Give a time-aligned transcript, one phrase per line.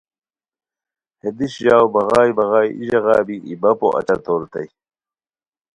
[1.21, 4.67] ہے دیش ژاؤ بغائے بغائے ای ژاغا بی ای بپو اچہ توریتائے